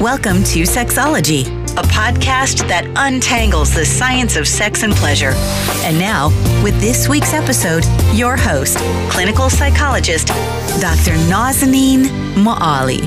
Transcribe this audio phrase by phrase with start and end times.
[0.00, 1.44] Welcome to Sexology,
[1.76, 5.32] a podcast that untangles the science of sex and pleasure.
[5.82, 6.28] And now,
[6.62, 8.78] with this week's episode, your host,
[9.10, 11.18] clinical psychologist, Dr.
[11.26, 12.04] Nazanin
[12.36, 13.00] Moali.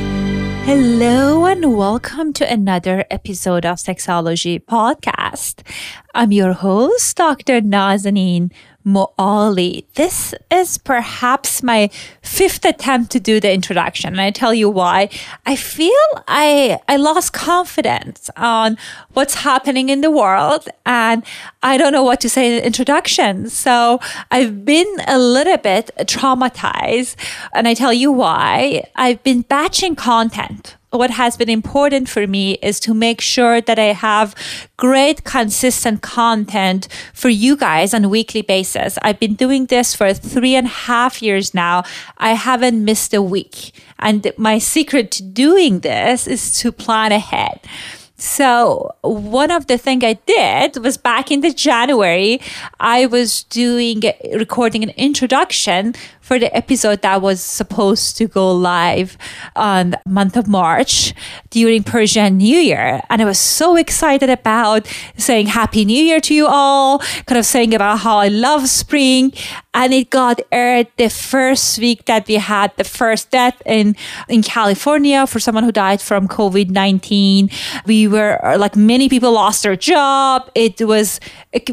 [0.66, 5.66] Hello and welcome to another episode of Sexology Podcast.
[6.14, 7.62] I'm your host, Dr.
[7.62, 8.52] Nazanin
[8.86, 9.86] Moali.
[9.96, 11.90] This is perhaps my
[12.22, 14.14] fifth attempt to do the introduction.
[14.14, 15.10] And I tell you why.
[15.46, 15.92] I feel
[16.28, 18.78] I, I lost confidence on
[19.14, 21.24] what's happening in the world and
[21.64, 23.50] I don't know what to say in the introduction.
[23.50, 24.00] So
[24.32, 27.16] I've been a little bit traumatized
[27.54, 28.84] and I tell you why.
[28.96, 33.80] I've been batching content what has been important for me is to make sure that
[33.80, 34.36] I have
[34.78, 38.98] great consistent content for you guys on a weekly basis.
[39.02, 41.84] I've been doing this for three and a half years now.
[42.18, 43.74] I haven't missed a week.
[44.00, 47.62] And my secret to doing this is to plan ahead.
[48.22, 52.40] So one of the things I did was back in the January,
[52.80, 55.96] I was doing recording an introduction
[56.32, 59.18] for the episode that was supposed to go live
[59.54, 61.14] on the month of March
[61.50, 63.02] during Persian New Year.
[63.10, 64.88] And I was so excited about
[65.18, 69.34] saying Happy New Year to you all, kind of saying about how I love spring.
[69.74, 73.98] And it got aired the first week that we had the first death in,
[74.30, 77.50] in California for someone who died from COVID 19.
[77.86, 80.50] We were uh, like many people lost their job.
[80.56, 81.20] It was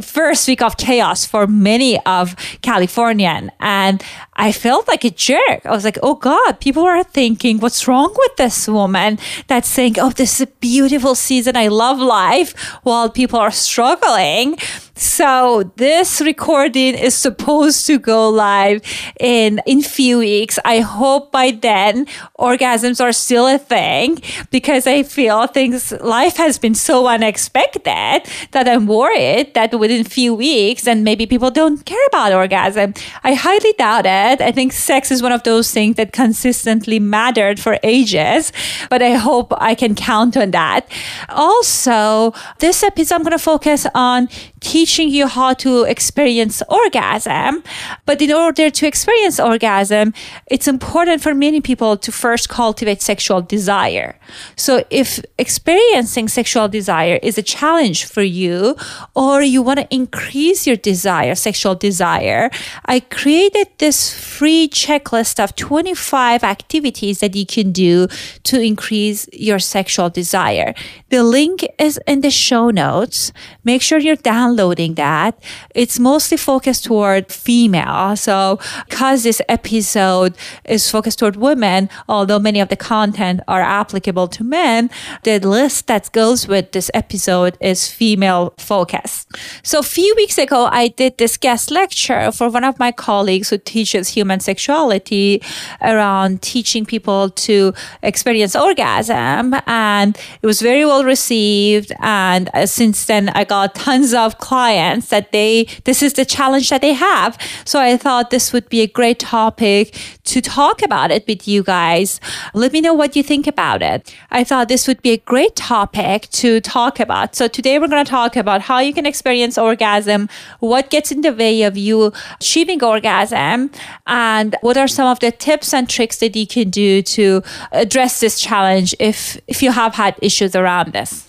[0.02, 3.52] first week of chaos for many of Californian.
[3.60, 4.02] And
[4.38, 5.66] I felt like a jerk.
[5.66, 9.96] I was like, oh God, people are thinking, what's wrong with this woman that's saying,
[9.98, 11.56] oh, this is a beautiful season.
[11.56, 14.56] I love life while people are struggling.
[14.98, 18.82] So this recording is supposed to go live
[19.20, 20.58] in in few weeks.
[20.64, 24.18] I hope by then orgasms are still a thing
[24.50, 30.34] because I feel things life has been so unexpected that I'm worried that within few
[30.34, 32.94] weeks and maybe people don't care about orgasm.
[33.22, 34.40] I highly doubt it.
[34.40, 38.52] I think sex is one of those things that consistently mattered for ages,
[38.90, 40.90] but I hope I can count on that.
[41.28, 44.28] Also, this episode I'm going to focus on
[44.60, 47.62] teaching you how to experience orgasm.
[48.06, 50.14] But in order to experience orgasm,
[50.46, 54.18] it's important for many people to first cultivate sexual desire.
[54.56, 58.76] So if experiencing sexual desire is a challenge for you,
[59.14, 62.50] or you want to increase your desire, sexual desire,
[62.84, 68.08] I created this free checklist of 25 activities that you can do
[68.44, 70.74] to increase your sexual desire.
[71.10, 73.32] The link is in the show notes.
[73.64, 75.38] Make sure you're downloading that.
[75.74, 78.16] It's mostly focused toward female.
[78.16, 84.28] So because this episode is focused toward women, although many of the content are applicable
[84.28, 84.90] to men,
[85.24, 89.28] the list that goes with this episode is female focused.
[89.62, 93.50] So a few weeks ago, I did this guest lecture for one of my colleagues
[93.50, 95.42] who teaches human sexuality
[95.82, 99.54] around teaching people to experience orgasm.
[99.66, 101.92] And it was very well received.
[102.00, 106.70] And uh, since then, I got tons of clients that they, this is the challenge
[106.70, 107.38] that they have.
[107.64, 109.94] So I thought this would be a great topic
[110.24, 112.20] to talk about it with you guys.
[112.54, 114.14] Let me know what you think about it.
[114.30, 117.34] I thought this would be a great topic to talk about.
[117.34, 120.28] So today we're going to talk about how you can experience orgasm,
[120.60, 123.70] what gets in the way of you achieving orgasm,
[124.06, 128.20] and what are some of the tips and tricks that you can do to address
[128.20, 131.27] this challenge if, if you have had issues around this.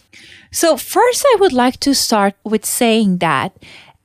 [0.51, 3.55] So first, I would like to start with saying that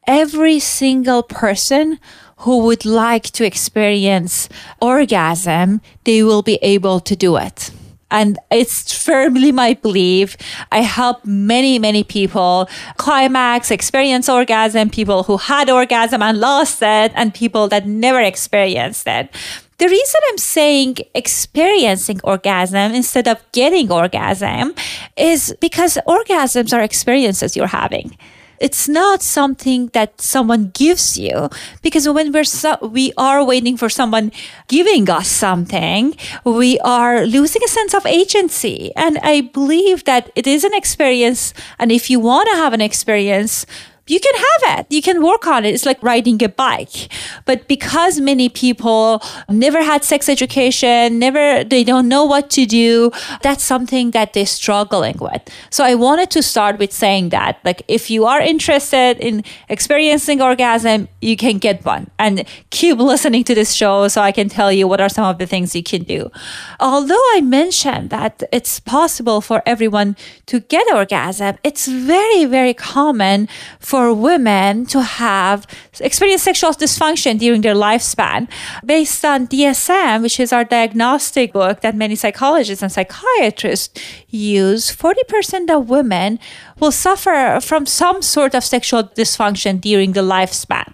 [0.07, 1.99] every single person
[2.39, 4.49] who would like to experience
[4.81, 7.71] orgasm, they will be able to do it.
[8.11, 10.37] And it's firmly my belief.
[10.71, 17.13] I help many, many people climax, experience orgasm, people who had orgasm and lost it,
[17.15, 19.35] and people that never experienced it.
[19.79, 24.75] The reason I'm saying experiencing orgasm instead of getting orgasm
[25.17, 28.17] is because orgasms are experiences you're having.
[28.61, 31.51] It's not something that someone gives you
[31.83, 34.31] because when we're so, we are waiting for someone
[34.69, 38.93] giving us something we are losing a sense of agency.
[38.97, 42.81] And i believe that it is an experience and if you want to have an
[42.81, 43.67] experience
[44.07, 44.87] you can have it.
[44.91, 45.73] You can work on it.
[45.73, 47.11] It's like riding a bike.
[47.47, 53.11] But because many people never had sex education, never, they don't know what to do,
[53.43, 55.43] that's something that they're struggling with.
[55.71, 60.43] So I wanted to start with saying that, like, if you are interested in experiencing
[60.43, 64.71] orgasm, you can get one and keep listening to this show so I can tell
[64.71, 66.31] you what are some of the things you can do.
[66.79, 70.17] Although I mentioned that it's possible for everyone
[70.47, 73.49] to get orgasm, it's very, very common
[73.81, 75.67] for women to have
[76.01, 78.49] experience sexual dysfunction during their lifespan.
[78.85, 85.71] Based on DSM, which is our diagnostic book that many psychologists and psychiatrists use, 40%
[85.71, 86.39] of women
[86.81, 90.87] will suffer from some sort of sexual dysfunction during the lifespan,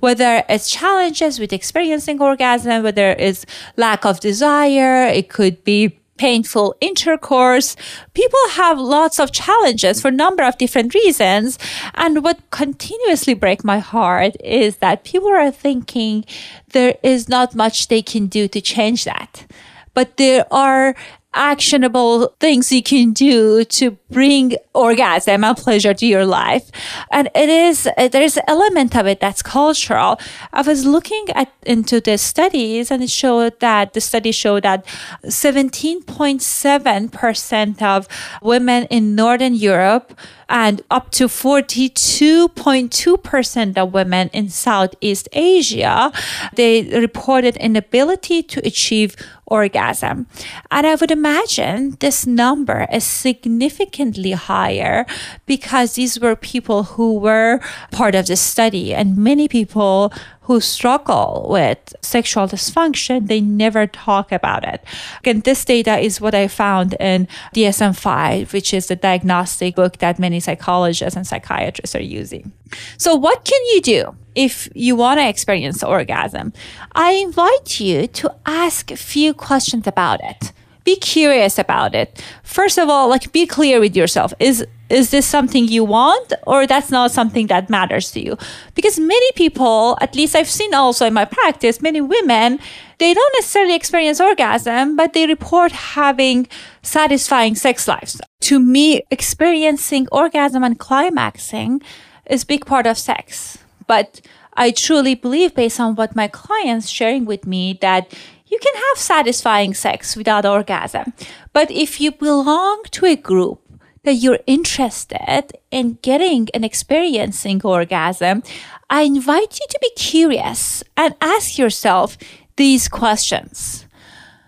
[0.00, 3.46] whether it's challenges with experiencing orgasm, whether it's
[3.76, 7.76] lack of desire, it could be painful intercourse.
[8.12, 11.58] People have lots of challenges for a number of different reasons.
[11.94, 16.24] And what continuously break my heart is that people are thinking
[16.72, 19.46] there is not much they can do to change that.
[19.94, 20.94] But there are
[21.38, 26.68] actionable things you can do to bring orgasm and pleasure to your life.
[27.12, 30.18] And it is, there's an element of it that's cultural.
[30.52, 34.84] I was looking at into the studies and it showed that the study showed that
[35.24, 38.08] 17.7% of
[38.42, 40.18] women in Northern Europe
[40.48, 46.10] and up to 42.2% of women in Southeast Asia,
[46.54, 49.14] they reported inability to achieve
[49.46, 50.26] orgasm.
[50.70, 55.06] And I would imagine this number is significantly higher
[55.46, 57.60] because these were people who were
[57.90, 60.12] part of the study and many people
[60.48, 64.82] who struggle with sexual dysfunction, they never talk about it.
[65.22, 69.98] And this data is what I found in DSM 5, which is the diagnostic book
[69.98, 72.52] that many psychologists and psychiatrists are using.
[72.96, 76.54] So, what can you do if you want to experience orgasm?
[76.92, 80.52] I invite you to ask a few questions about it
[80.84, 82.24] be curious about it.
[82.42, 84.32] First of all, like be clear with yourself.
[84.38, 88.36] Is is this something you want or that's not something that matters to you?
[88.74, 92.58] Because many people, at least I've seen also in my practice, many women,
[92.98, 96.48] they don't necessarily experience orgasm, but they report having
[96.82, 98.20] satisfying sex lives.
[98.42, 101.82] To me, experiencing orgasm and climaxing
[102.26, 103.58] is a big part of sex.
[103.86, 104.20] But
[104.54, 108.12] I truly believe based on what my clients sharing with me that
[108.46, 111.12] you can have satisfying sex without orgasm.
[111.52, 113.60] But if you belong to a group
[114.08, 118.42] that you're interested in getting and experiencing orgasm,
[118.88, 122.16] I invite you to be curious and ask yourself
[122.56, 123.84] these questions.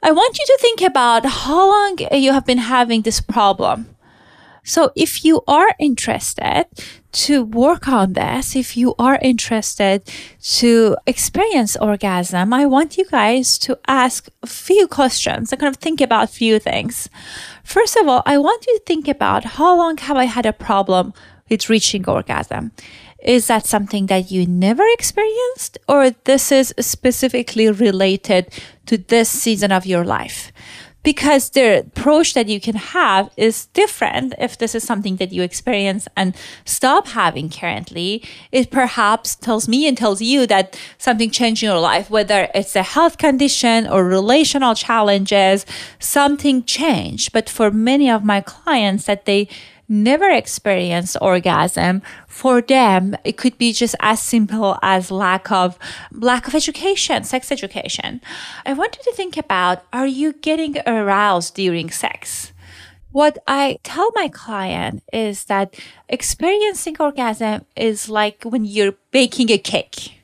[0.02, 3.94] I want you to think about how long you have been having this problem.
[4.64, 6.64] So if you are interested
[7.12, 10.10] to work on this, if you are interested
[10.58, 15.80] to experience orgasm, I want you guys to ask a few questions and kind of
[15.80, 17.10] think about a few things.
[17.70, 20.52] First of all, I want you to think about how long have I had a
[20.52, 21.14] problem
[21.48, 22.72] with reaching orgasm?
[23.22, 28.52] Is that something that you never experienced or this is specifically related
[28.86, 30.50] to this season of your life?
[31.02, 35.42] Because the approach that you can have is different if this is something that you
[35.42, 38.22] experience and stop having currently.
[38.52, 42.76] It perhaps tells me and tells you that something changed in your life whether it's
[42.76, 45.64] a health condition or relational challenges
[45.98, 47.32] something changed.
[47.32, 49.48] But for many of my clients that they
[49.90, 55.78] never experienced orgasm, for them it could be just as simple as lack of
[56.12, 58.22] lack of education, sex education.
[58.64, 62.52] I want you to think about are you getting aroused during sex?
[63.12, 65.74] What I tell my client is that
[66.08, 70.20] experiencing orgasm is like when you're baking a cake.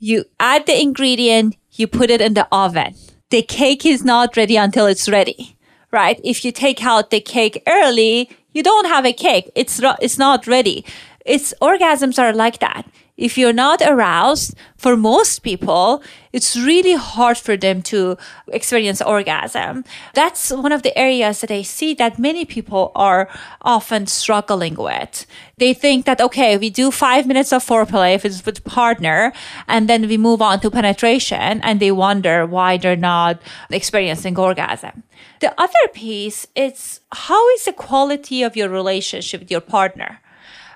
[0.00, 2.96] You add the ingredient, you put it in the oven.
[3.30, 5.55] The cake is not ready until it's ready,
[5.96, 6.20] right?
[6.22, 9.50] If you take out the cake early, you don't have a cake.
[9.54, 10.84] It's, it's not ready.
[11.24, 12.84] It's orgasms are like that.
[13.16, 18.18] If you're not aroused, for most people, it's really hard for them to
[18.48, 19.84] experience orgasm.
[20.12, 23.28] That's one of the areas that I see that many people are
[23.62, 25.26] often struggling with.
[25.56, 29.32] They think that, okay, we do five minutes of foreplay if it's with partner,
[29.66, 35.04] and then we move on to penetration, and they wonder why they're not experiencing orgasm.
[35.40, 40.20] The other piece is how is the quality of your relationship with your partner?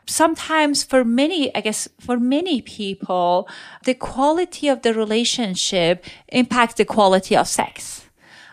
[0.06, 3.48] Sometimes for many, I guess for many people,
[3.84, 8.06] the quality of the relationship impacts the quality of sex.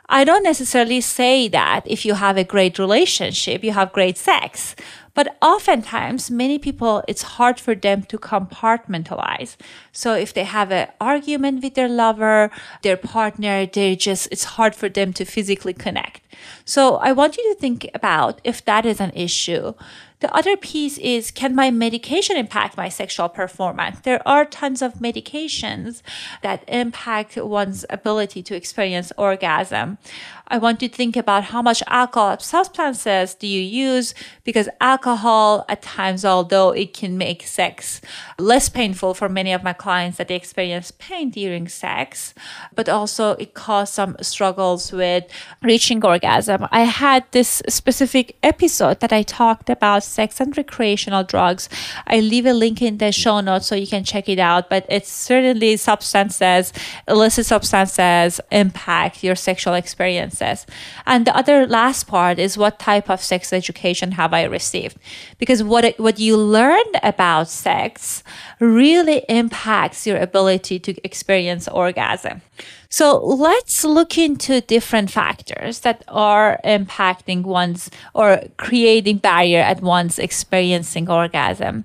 [0.09, 4.75] I don't necessarily say that if you have a great relationship, you have great sex,
[5.17, 9.57] But oftentimes, many people, it's hard for them to compartmentalize.
[9.97, 12.51] So if they have an argument with their lover,
[12.83, 16.21] their partner, they just, it's hard for them to physically connect.
[16.65, 19.73] So I want you to think about if that is an issue.
[20.19, 23.99] The other piece is can my medication impact my sexual performance?
[23.99, 26.01] There are tons of medications
[26.41, 29.99] that impact one's ability to experience orgasm.
[30.47, 35.65] I want you to think about how much alcohol substances do you use because alcohol
[35.69, 38.01] at times, although it can make sex
[38.39, 42.33] less painful for many of my clients that they experience pain during sex,
[42.75, 45.23] but also it caused some struggles with
[45.61, 46.67] reaching orgasm.
[46.81, 51.69] I had this specific episode that I talked about sex and recreational drugs.
[52.05, 54.85] I leave a link in the show notes so you can check it out, but
[54.89, 56.73] it's certainly substances,
[57.07, 60.65] illicit substances impact your sexual experiences.
[61.05, 64.97] and the other last part is what type of sex education have I received?
[65.41, 68.21] Because what, what you learn about sex
[68.59, 72.41] really impacts your ability to experience orgasm.
[72.89, 80.19] So let's look into different factors that are impacting one's or creating barrier at one's
[80.19, 81.83] experiencing orgasm.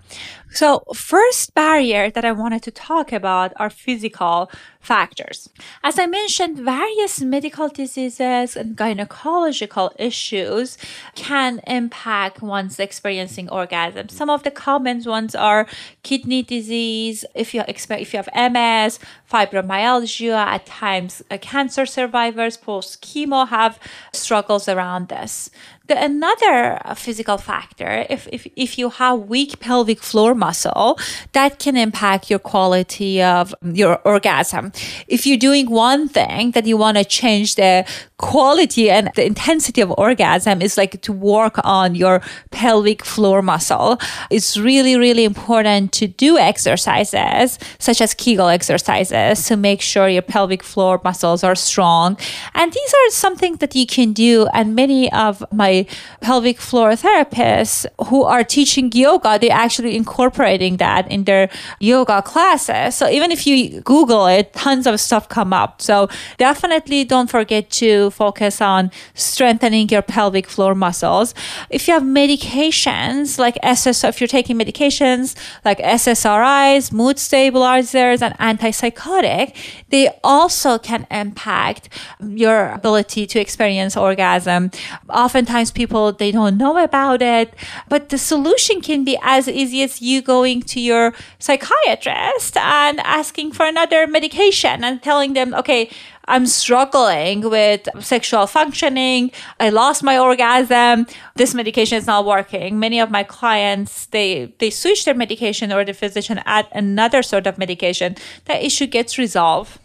[0.55, 4.51] So, first barrier that I wanted to talk about are physical
[4.83, 5.49] factors.
[5.83, 10.77] As I mentioned, various medical diseases and gynecological issues
[11.15, 14.09] can impact one's experiencing orgasm.
[14.09, 15.67] Some of the common ones are
[16.03, 18.99] kidney disease, if you if you have MS,
[19.31, 23.79] fibromyalgia, at times uh, cancer survivors post chemo have
[24.13, 25.51] struggles around this.
[25.89, 30.99] The, another physical factor, if, if, if you have weak pelvic floor muscle,
[31.33, 34.72] that can impact your quality of your orgasm.
[35.07, 37.85] If you're doing one thing that you want to change the
[38.23, 43.99] quality and the intensity of orgasm is like to work on your pelvic floor muscle.
[44.31, 50.23] It's really, really important to do exercises such as Kegel exercises to make sure your
[50.23, 52.17] pelvic floor muscles are strong.
[52.55, 54.47] And these are something that you can do.
[54.55, 55.87] And many of my
[56.21, 61.51] pelvic floor therapists who are teaching yoga, they're actually incorporating that in their
[61.81, 62.95] yoga classes.
[62.95, 65.83] So even if you Google it, tons of stuff come up.
[65.83, 71.35] So definitely don't forget to focus on strengthening your pelvic floor muscles.
[71.69, 78.35] If you have medications like SSRIs, if you're taking medications like SSRIs, mood stabilizers, and
[78.39, 79.47] antipsychotic,
[79.89, 81.89] they also can impact
[82.21, 84.71] your ability to experience orgasm.
[85.11, 87.53] Oftentimes people they don't know about it,
[87.89, 93.51] but the solution can be as easy as you going to your psychiatrist and asking
[93.51, 94.52] for another medication
[94.85, 95.91] and telling them, okay,
[96.27, 99.33] I'm struggling with sexual functioning.
[99.59, 101.07] I lost my orgasm.
[101.35, 102.79] This medication is not working.
[102.79, 107.47] Many of my clients, they, they switch their medication or the physician add another sort
[107.47, 108.17] of medication.
[108.45, 109.79] That issue gets resolved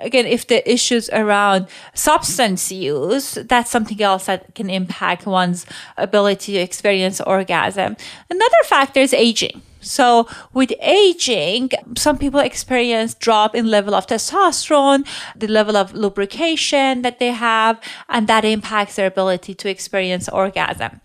[0.00, 5.66] again, if the issues around substance use, that's something else that can impact one's
[5.96, 7.96] ability to experience orgasm.
[8.30, 9.62] Another factor is aging.
[9.82, 17.02] So with aging, some people experience drop in level of testosterone, the level of lubrication
[17.02, 21.00] that they have, and that impacts their ability to experience orgasm.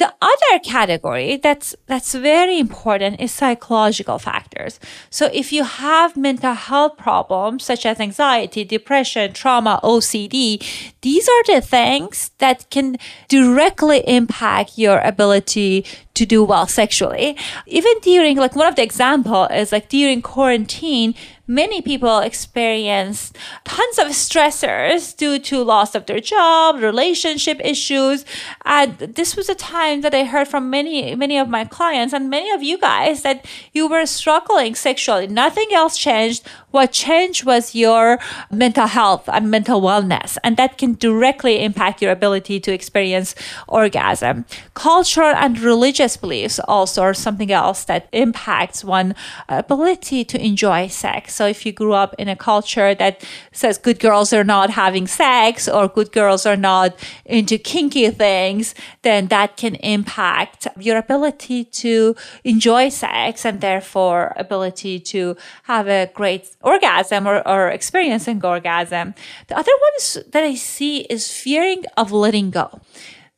[0.00, 4.80] The other category that's that's very important is psychological factors.
[5.10, 10.64] So if you have mental health problems such as anxiety, depression, trauma, OCD,
[11.02, 12.96] these are the things that can
[13.28, 15.84] directly impact your ability
[16.20, 17.34] to do well sexually.
[17.66, 21.14] Even during like one of the example is like during quarantine,
[21.46, 23.32] many people experience
[23.64, 28.24] tons of stressors due to loss of their job, relationship issues.
[28.66, 32.28] And this was a time that I heard from many, many of my clients and
[32.28, 35.26] many of you guys that you were struggling sexually.
[35.26, 36.46] Nothing else changed.
[36.70, 38.18] What changed was your
[38.50, 40.38] mental health and mental wellness.
[40.44, 43.34] And that can directly impact your ability to experience
[43.66, 44.44] orgasm.
[44.74, 49.14] Cultural and religious beliefs also are something else that impacts one
[49.48, 51.34] ability to enjoy sex.
[51.34, 55.06] So if you grew up in a culture that says good girls are not having
[55.06, 61.64] sex or good girls are not into kinky things, then that can impact your ability
[61.64, 69.14] to enjoy sex and therefore ability to have a great orgasm or, or experiencing orgasm.
[69.48, 72.80] The other one is, that I see is fearing of letting go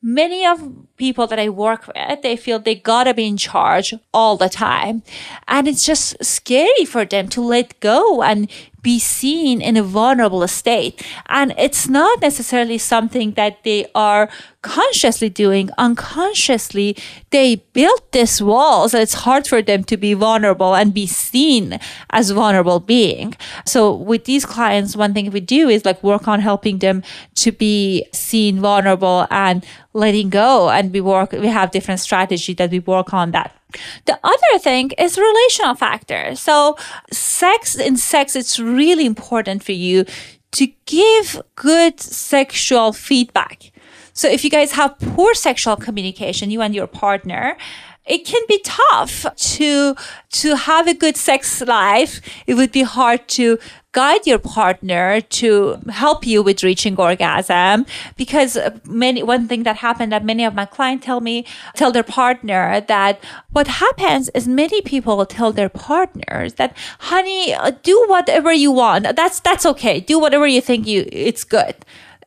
[0.02, 4.36] many of people that I work with, they feel they gotta be in charge all
[4.36, 5.02] the time.
[5.46, 8.50] And it's just scary for them to let go and
[8.82, 11.04] be seen in a vulnerable state.
[11.26, 14.28] And it's not necessarily something that they are
[14.62, 15.70] consciously doing.
[15.78, 16.96] Unconsciously,
[17.30, 21.78] they built these walls and it's hard for them to be vulnerable and be seen
[22.10, 23.34] as vulnerable being.
[23.66, 27.02] So with these clients, one thing we do is like work on helping them
[27.36, 30.70] to be seen vulnerable and letting go.
[30.70, 33.56] And we work, we have different strategy that we work on that.
[34.04, 36.34] The other thing is relational factor.
[36.34, 36.76] So
[37.10, 40.04] sex in sex, it's really important for you
[40.52, 43.72] to give good sexual feedback.
[44.12, 47.56] So if you guys have poor sexual communication, you and your partner,
[48.04, 49.94] it can be tough to
[50.30, 52.20] to have a good sex life.
[52.46, 53.58] It would be hard to
[53.92, 57.84] guide your partner to help you with reaching orgasm
[58.16, 61.44] because many one thing that happened that many of my clients tell me
[61.74, 67.70] tell their partner that what happens is many people tell their partners that honey uh,
[67.82, 69.14] do whatever you want.
[69.14, 70.00] That's that's okay.
[70.00, 71.76] Do whatever you think you it's good.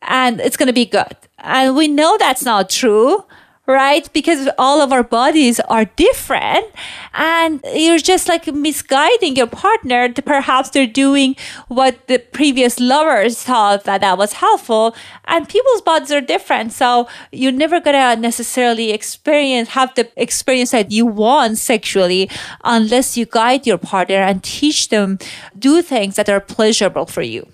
[0.02, 1.16] And it's going to be good.
[1.38, 3.24] And we know that's not true
[3.66, 4.08] right?
[4.12, 6.66] Because all of our bodies are different
[7.14, 11.36] and you're just like misguiding your partner perhaps they're doing
[11.68, 14.94] what the previous lovers thought that that was helpful
[15.24, 16.72] and people's bodies are different.
[16.72, 22.30] So you're never going to necessarily experience, have the experience that you want sexually
[22.64, 25.18] unless you guide your partner and teach them
[25.58, 27.46] do things that are pleasurable for you.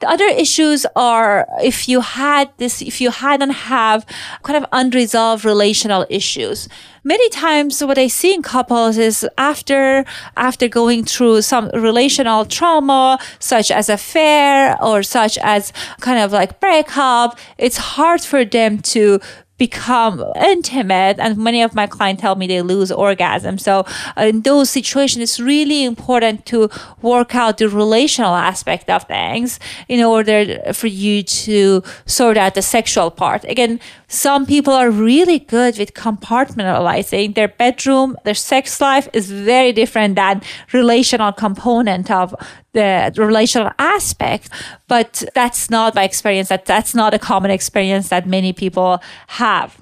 [0.00, 4.06] The other issues are if you had this, if you hadn't have
[4.44, 6.68] kind of unresolved relational issues.
[7.02, 10.04] Many times what I see in couples is after,
[10.36, 16.60] after going through some relational trauma, such as affair or such as kind of like
[16.60, 19.20] breakup, it's hard for them to
[19.58, 23.58] become intimate and many of my clients tell me they lose orgasm.
[23.58, 23.84] So
[24.16, 26.70] uh, in those situations it's really important to
[27.02, 32.62] work out the relational aspect of things in order for you to sort out the
[32.62, 33.44] sexual part.
[33.44, 38.16] Again some people are really good with compartmentalizing their bedroom.
[38.24, 40.40] Their sex life is very different than
[40.72, 42.34] relational component of
[42.72, 44.48] the relational aspect
[44.88, 46.48] but that's not my experience.
[46.48, 49.78] That that's not a common experience that many people have.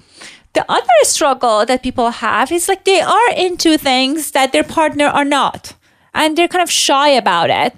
[0.53, 5.05] The other struggle that people have is like they are into things that their partner
[5.05, 5.73] are not
[6.13, 7.75] and they're kind of shy about it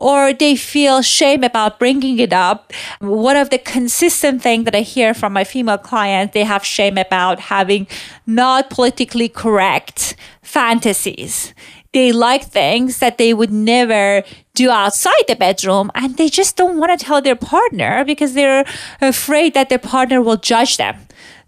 [0.00, 2.72] or they feel shame about bringing it up.
[3.00, 6.98] One of the consistent things that I hear from my female clients, they have shame
[6.98, 7.86] about having
[8.26, 11.54] not politically correct fantasies.
[11.92, 14.22] They like things that they would never
[14.54, 18.64] do outside the bedroom and they just don't want to tell their partner because they're
[19.00, 20.96] afraid that their partner will judge them.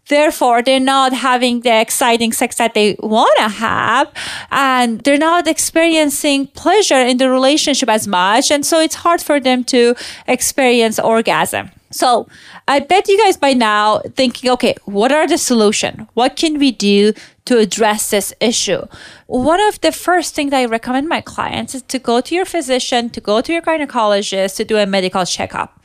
[0.09, 4.13] Therefore, they're not having the exciting sex that they want to have
[4.51, 8.51] and they're not experiencing pleasure in the relationship as much.
[8.51, 9.95] And so it's hard for them to
[10.27, 11.71] experience orgasm.
[11.93, 12.27] So
[12.67, 16.09] I bet you guys by now thinking, okay, what are the solution?
[16.15, 17.13] What can we do
[17.45, 18.87] to address this issue?
[19.27, 23.11] One of the first things I recommend my clients is to go to your physician,
[23.11, 25.82] to go to your gynecologist, to do a medical checkup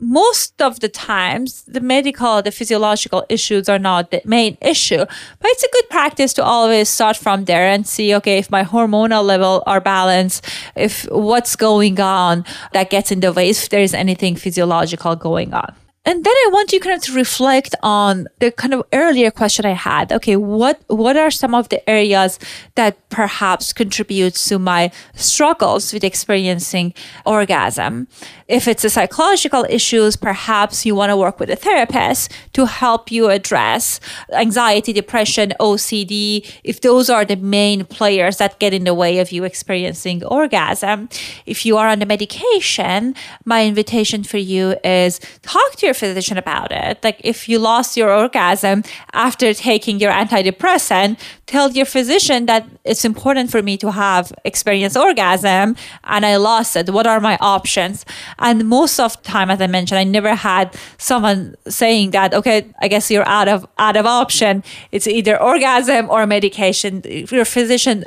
[0.00, 5.50] most of the times the medical the physiological issues are not the main issue but
[5.50, 9.24] it's a good practice to always start from there and see okay if my hormonal
[9.24, 10.44] level are balanced
[10.76, 15.74] if what's going on that gets in the way if there's anything physiological going on
[16.08, 19.66] and then I want you kind of to reflect on the kind of earlier question
[19.66, 20.10] I had.
[20.10, 22.38] Okay, what what are some of the areas
[22.76, 26.94] that perhaps contribute to my struggles with experiencing
[27.26, 28.08] orgasm?
[28.48, 33.12] If it's a psychological issues, perhaps you want to work with a therapist to help
[33.12, 34.00] you address
[34.32, 39.30] anxiety, depression, OCD, if those are the main players that get in the way of
[39.30, 41.10] you experiencing orgasm.
[41.44, 46.38] If you are on the medication, my invitation for you is talk to your physician
[46.38, 47.02] about it.
[47.02, 48.82] Like if you lost your orgasm
[49.12, 54.96] after taking your antidepressant, tell your physician that it's important for me to have experience
[54.96, 56.90] orgasm and I lost it.
[56.90, 58.06] What are my options?
[58.38, 62.72] And most of the time, as I mentioned, I never had someone saying that, okay,
[62.80, 64.62] I guess you're out of out of option.
[64.92, 67.02] It's either orgasm or medication.
[67.04, 68.04] Your physician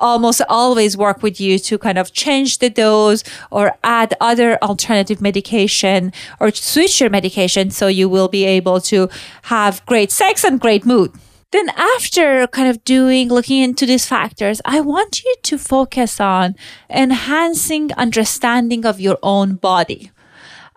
[0.00, 5.20] almost always work with you to kind of change the dose or add other alternative
[5.20, 9.08] medication or switch your medication so you will be able to
[9.44, 11.12] have great sex and great mood.
[11.52, 16.54] Then after kind of doing, looking into these factors, I want you to focus on
[16.88, 20.12] enhancing understanding of your own body.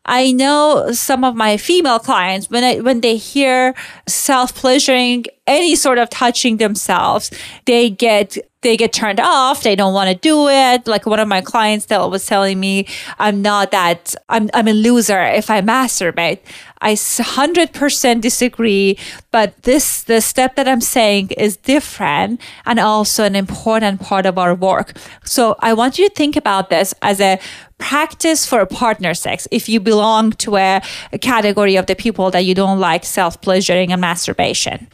[0.06, 3.74] I know some of my female clients when I, when they hear
[4.08, 7.32] self pleasuring, any sort of touching themselves,
[7.66, 9.64] they get they get turned off.
[9.64, 10.88] They don't want to do it.
[10.88, 12.88] Like one of my clients that was telling me,
[13.20, 16.40] I'm not that, I'm, I'm a loser if I masturbate.
[16.82, 18.98] I 100% disagree,
[19.32, 24.38] but this, the step that I'm saying is different and also an important part of
[24.38, 24.98] our work.
[25.24, 27.40] So I want you to think about this as a
[27.78, 32.46] practice for partner sex if you belong to a, a, category of the people that
[32.46, 34.88] you don't like self pleasuring and masturbation.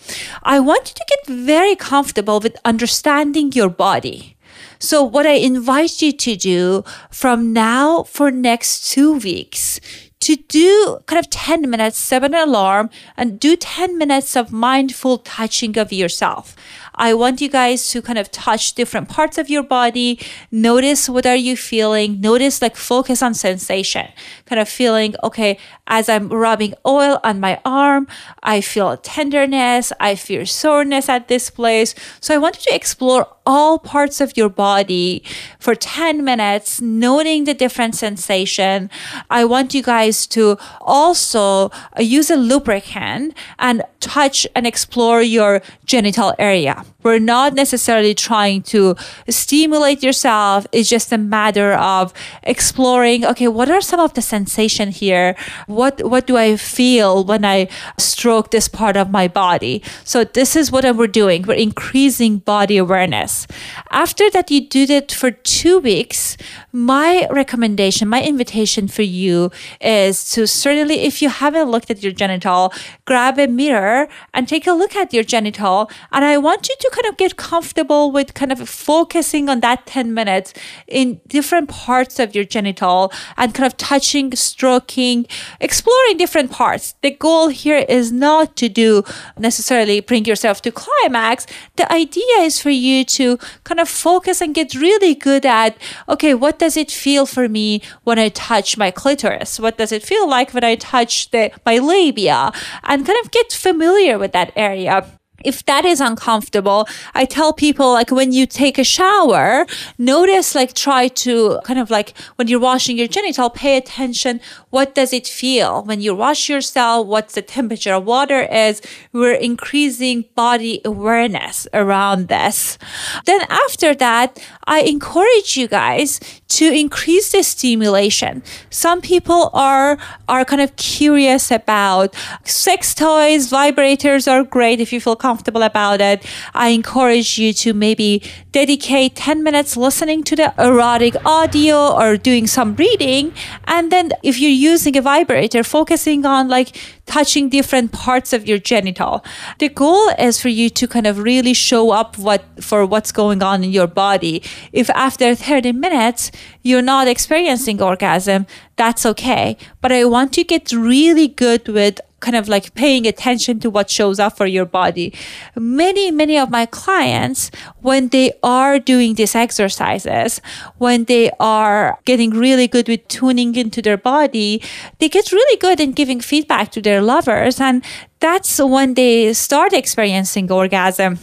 [0.44, 4.38] I want you to get very comfortable with understanding your body.
[4.80, 9.80] So what I invite you to do from now for next two weeks
[10.22, 15.18] to do kind of 10 minutes, set an alarm and do 10 minutes of mindful
[15.20, 16.56] touching of yourself.
[17.00, 20.20] I want you guys to kind of touch different parts of your body.
[20.52, 22.20] Notice what are you feeling?
[22.20, 24.08] Notice like focus on sensation.
[24.46, 25.58] Kind of feeling, okay,
[25.88, 28.08] as I'm rubbing oil on my arm,
[28.44, 29.94] I feel tenderness.
[30.00, 31.96] I feel soreness at this place.
[32.20, 35.24] So I want you to explore all parts of your body
[35.58, 38.92] for 10 minutes, noting the different sensation.
[39.30, 45.62] I want you guys to also uh, use a lubricant and touch and explore your
[45.86, 46.86] genital area.
[47.02, 48.96] We're not necessarily trying to
[49.30, 50.68] stimulate yourself.
[50.72, 55.36] It's just a matter of exploring, okay, what are some of the sensation here?
[55.68, 59.82] What, what do I feel when I stroke this part of my body?
[60.04, 61.44] So this is what we're doing.
[61.44, 63.48] We're increasing body awareness.
[63.92, 66.36] After that, you do that for two weeks.
[66.74, 72.12] My recommendation, my invitation for you is to certainly, if you haven't looked at your
[72.12, 72.74] genital,
[73.06, 73.89] grab a mirror
[74.34, 75.90] and take a look at your genital.
[76.12, 79.86] And I want you to kind of get comfortable with kind of focusing on that
[79.86, 80.54] 10 minutes
[80.88, 85.26] in different parts of your genital and kind of touching, stroking,
[85.60, 86.96] exploring different parts.
[87.02, 89.04] The goal here is not to do
[89.38, 91.46] necessarily bring yourself to climax.
[91.76, 96.34] The idea is for you to kind of focus and get really good at, okay,
[96.34, 99.60] what does it feel for me when I touch my clitoris?
[99.60, 102.52] What does it feel like when I touch the, my labia?
[102.84, 105.06] And kind of get familiar with that area
[105.44, 109.66] if that is uncomfortable, I tell people like when you take a shower,
[109.98, 114.42] notice like try to kind of like when you're washing your genital, pay attention.
[114.70, 117.08] What does it feel when you wash yourself?
[117.08, 118.82] What's the temperature of water is?
[119.14, 122.78] We're increasing body awareness around this.
[123.26, 128.44] Then after that, I encourage you guys to increase the stimulation.
[128.70, 135.00] Some people are, are kind of curious about sex toys, vibrators are great if you
[135.00, 136.26] feel comfortable about it.
[136.54, 142.48] I encourage you to maybe dedicate 10 minutes listening to the erotic audio or doing
[142.48, 143.34] some reading.
[143.66, 146.76] And then if you're using a vibrator, focusing on like
[147.10, 149.26] touching different parts of your genital.
[149.58, 153.42] The goal is for you to kind of really show up what for what's going
[153.42, 154.44] on in your body.
[154.72, 158.46] If after 30 minutes you're not experiencing orgasm,
[158.76, 159.58] that's okay.
[159.82, 163.90] But I want to get really good with kind of like paying attention to what
[163.90, 165.14] shows up for your body.
[165.56, 167.52] Many, many of my clients,
[167.82, 170.42] when they are doing these exercises,
[170.78, 174.62] when they are getting really good with tuning into their body,
[175.00, 177.60] they get really good in giving feedback to their lovers.
[177.60, 177.84] And
[178.20, 181.20] that's when they start experiencing orgasm.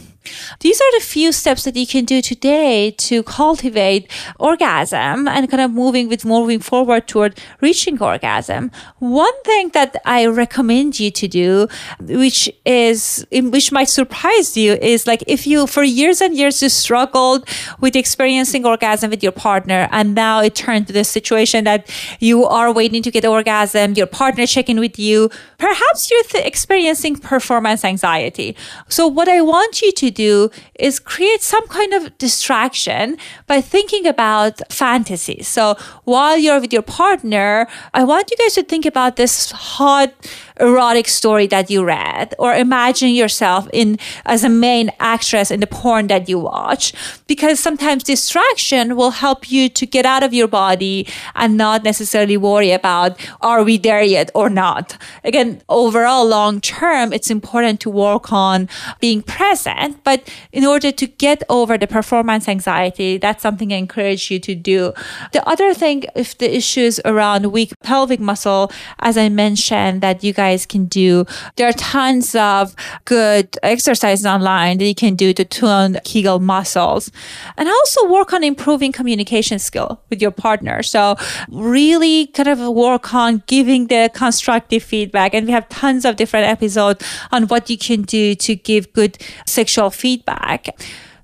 [0.59, 5.61] These are the few steps that you can do today to cultivate orgasm and kind
[5.61, 8.71] of moving with moving forward toward reaching orgasm.
[8.99, 11.67] One thing that I recommend you to do,
[11.99, 16.69] which is, which might surprise you is like if you for years and years you
[16.69, 17.47] struggled
[17.79, 22.45] with experiencing orgasm with your partner and now it turned to the situation that you
[22.45, 27.83] are waiting to get orgasm, your partner checking with you, perhaps you're th- experiencing performance
[27.83, 28.55] anxiety.
[28.89, 34.05] So what I want you to do is create some kind of distraction by thinking
[34.05, 35.47] about fantasies.
[35.47, 40.11] So while you're with your partner, I want you guys to think about this hot
[40.59, 45.67] erotic story that you read or imagine yourself in as a main actress in the
[45.67, 46.93] porn that you watch
[47.27, 52.37] because sometimes distraction will help you to get out of your body and not necessarily
[52.37, 57.89] worry about are we there yet or not again overall long term it's important to
[57.89, 58.67] work on
[58.99, 60.19] being present but
[60.51, 64.93] in order to get over the performance anxiety that's something i encourage you to do
[65.33, 70.33] the other thing if the issues around weak pelvic muscle as i mentioned that you
[70.33, 71.25] guys can do.
[71.55, 77.11] There are tons of good exercises online that you can do to tone Kegel muscles
[77.57, 80.83] and also work on improving communication skill with your partner.
[80.83, 81.15] So
[81.49, 85.33] really kind of work on giving the constructive feedback.
[85.33, 89.17] And we have tons of different episodes on what you can do to give good
[89.45, 90.77] sexual feedback.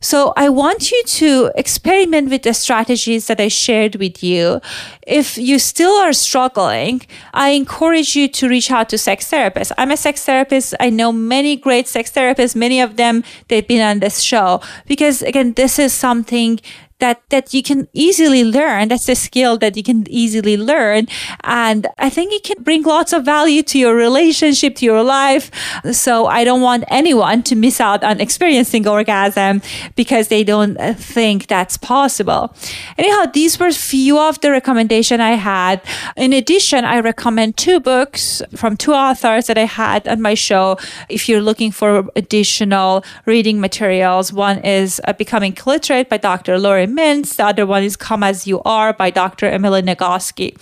[0.03, 4.59] So I want you to experiment with the strategies that I shared with you.
[5.07, 9.71] If you still are struggling, I encourage you to reach out to sex therapists.
[9.77, 10.75] I'm a sex therapist.
[10.81, 12.53] I know many great sex therapists.
[12.53, 16.59] Many of them, they've been on this show because again, this is something
[17.03, 18.87] that that you can easily learn.
[18.87, 21.07] That's a skill that you can easily learn,
[21.43, 25.51] and I think it can bring lots of value to your relationship, to your life.
[25.91, 29.61] So I don't want anyone to miss out on experiencing orgasm
[29.95, 32.55] because they don't think that's possible.
[32.97, 35.81] Anyhow, these were few of the recommendation I had.
[36.15, 40.77] In addition, I recommend two books from two authors that I had on my show.
[41.09, 46.57] If you're looking for additional reading materials, one is uh, Becoming Cliterate by Dr.
[46.57, 49.45] Laurie The other one is Come As You Are by Dr.
[49.47, 50.55] Emily Nagoski.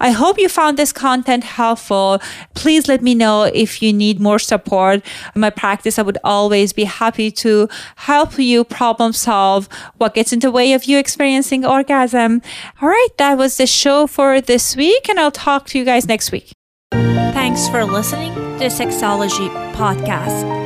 [0.00, 2.20] I hope you found this content helpful.
[2.54, 5.02] Please let me know if you need more support.
[5.34, 10.32] In my practice, I would always be happy to help you problem solve what gets
[10.32, 12.42] in the way of you experiencing orgasm.
[12.82, 16.06] All right, that was the show for this week, and I'll talk to you guys
[16.06, 16.52] next week.
[16.92, 20.65] Thanks for listening to Sexology Podcast.